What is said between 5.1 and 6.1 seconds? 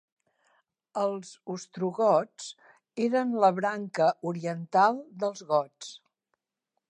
dels gots.